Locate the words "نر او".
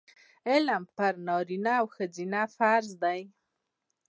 1.27-1.85